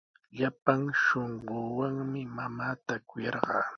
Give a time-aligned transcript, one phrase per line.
[0.37, 3.65] Llapan shunquuwanmi mamaata kuyarqaa.